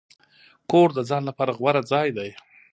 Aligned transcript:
کور 0.71 0.89
د 0.97 0.99
ځان 1.09 1.23
لپاره 1.29 1.51
غوره 1.59 1.81
ځای 1.91 2.07
دی. 2.17 2.29